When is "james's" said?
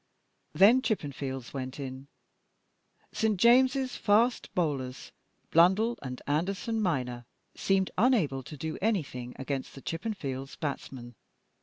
3.39-3.95